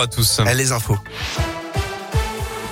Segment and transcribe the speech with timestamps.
[0.00, 0.40] à tous.
[0.54, 0.96] Les infos.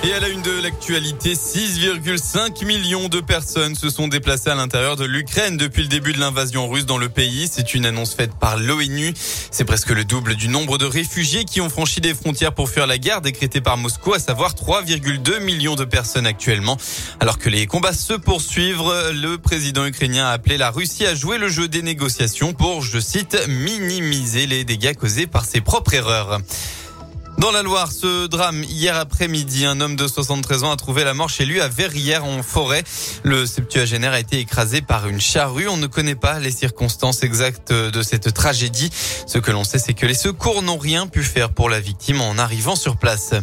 [0.05, 4.95] Et à la une de l'actualité, 6,5 millions de personnes se sont déplacées à l'intérieur
[4.95, 7.49] de l'Ukraine depuis le début de l'invasion russe dans le pays.
[7.51, 9.13] C'est une annonce faite par l'ONU.
[9.51, 12.87] C'est presque le double du nombre de réfugiés qui ont franchi des frontières pour fuir
[12.87, 16.77] la guerre décrétée par Moscou, à savoir 3,2 millions de personnes actuellement.
[17.19, 21.37] Alors que les combats se poursuivent, le président ukrainien a appelé la Russie à jouer
[21.37, 26.39] le jeu des négociations pour, je cite, minimiser les dégâts causés par ses propres erreurs.
[27.37, 31.13] Dans la Loire, ce drame hier après-midi, un homme de 73 ans a trouvé la
[31.13, 32.83] mort chez lui à Verrières en forêt.
[33.21, 35.67] Le septuagénaire a été écrasé par une charrue.
[35.67, 38.89] On ne connaît pas les circonstances exactes de cette tragédie.
[39.27, 42.21] Ce que l'on sait, c'est que les secours n'ont rien pu faire pour la victime
[42.21, 43.33] en arrivant sur place.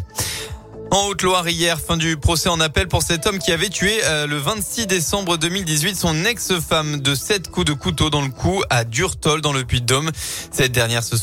[0.95, 4.29] En Haute-Loire hier, fin du procès en appel pour cet homme qui avait tué euh,
[4.29, 8.85] le 26 décembre 2018 son ex-femme de sept coups de couteau dans le cou à
[8.85, 10.13] Durtol dans le Puy-de-Dôme.
[10.53, 11.17] Cette dernière se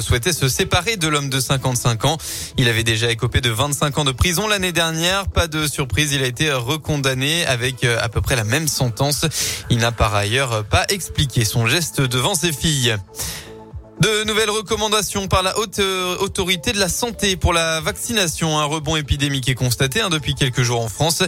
[0.00, 2.18] souhaitait se séparer de l'homme de 55 ans.
[2.56, 5.26] Il avait déjà écopé de 25 ans de prison l'année dernière.
[5.26, 9.26] Pas de surprise, il a été recondamné avec euh, à peu près la même sentence.
[9.70, 12.96] Il n'a par ailleurs pas expliqué son geste devant ses filles.
[14.00, 18.58] De nouvelles recommandations par la haute euh, autorité de la santé pour la vaccination.
[18.58, 21.22] Un rebond épidémique est constaté hein, depuis quelques jours en France.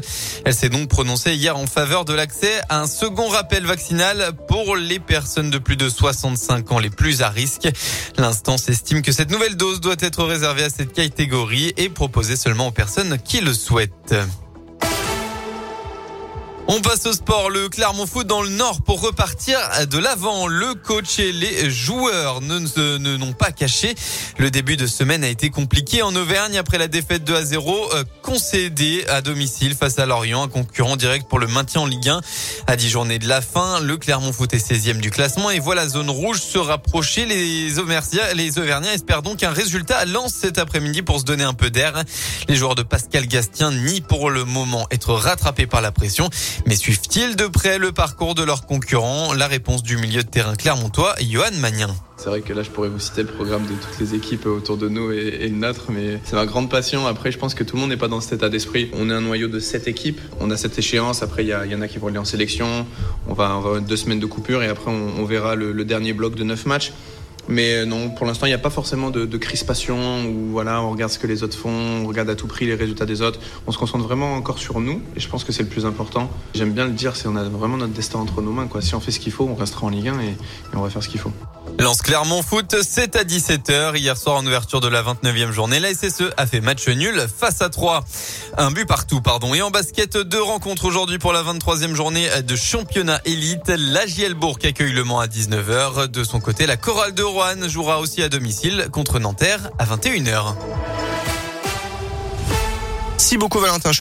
[0.44, 4.76] Elle s'est donc prononcée hier en faveur de l'accès à un second rappel vaccinal pour
[4.76, 7.68] les personnes de plus de 65 ans les plus à risque.
[8.18, 12.66] L'instance estime que cette nouvelle dose doit être réservée à cette catégorie et proposée seulement
[12.66, 14.14] aux personnes qui le souhaitent.
[16.70, 17.48] On passe au sport.
[17.48, 19.58] Le Clermont Foot dans le Nord pour repartir
[19.90, 20.46] de l'avant.
[20.46, 23.94] Le coach et les joueurs ne, n'ont pas caché.
[24.36, 27.94] Le début de semaine a été compliqué en Auvergne après la défaite 2 à 0
[27.94, 32.10] euh, concédée à domicile face à Lorient, un concurrent direct pour le maintien en Ligue
[32.10, 32.20] 1.
[32.66, 35.74] À 10 journées de la fin, le Clermont Foot est 16e du classement et voit
[35.74, 37.24] la zone rouge se rapprocher.
[37.24, 41.70] Les Auvergnats, espèrent donc un résultat à Lens cet après-midi pour se donner un peu
[41.70, 42.04] d'air.
[42.46, 46.28] Les joueurs de Pascal Gastien nient pour le moment être rattrapés par la pression.
[46.66, 49.32] Mais suivent-ils de près le parcours de leurs concurrents?
[49.34, 51.94] La réponse du milieu de terrain clermontois, Johan Magnin.
[52.16, 54.76] C'est vrai que là, je pourrais vous citer le programme de toutes les équipes autour
[54.76, 57.06] de nous et, le nôtre, mais c'est ma grande passion.
[57.06, 58.90] Après, je pense que tout le monde n'est pas dans cet état d'esprit.
[58.94, 60.20] On est un noyau de sept équipes.
[60.40, 61.22] On a cette échéance.
[61.22, 62.86] Après, il y, en a qui vont aller en sélection.
[63.28, 66.34] On va, avoir deux semaines de coupure et après, on, verra le, le dernier bloc
[66.34, 66.92] de neuf matchs.
[67.48, 70.90] Mais euh, non, pour l'instant, il n'y a pas forcément de, crispation où voilà, on
[70.90, 73.40] regarde ce que les autres font, on regarde à tout prix les résultats des autres.
[73.66, 76.30] On se concentre vraiment encore sur nous et je pense que c'est le plus important.
[76.54, 78.68] J'aime bien le dire, c'est on a vraiment notre destin entre nos mains.
[78.80, 80.36] Si on fait ce qu'il faut, on restera en Ligue 1 et, et
[80.74, 81.32] on va faire ce qu'il faut.
[81.78, 83.96] Lance Clermont Foot, c'est à 17h.
[83.96, 87.62] Hier soir, en ouverture de la 29e journée, la SSE a fait match nul face
[87.62, 88.04] à 3.
[88.56, 89.54] Un but partout, pardon.
[89.54, 93.68] Et en basket, deux rencontres aujourd'hui pour la 23e journée de championnat élite.
[93.68, 96.08] La Gielbourg accueille le Mans à 19h.
[96.08, 100.56] De son côté, la Chorale de Rouen jouera aussi à domicile contre Nanterre à 21h.
[103.18, 103.92] Si beaucoup Valentin.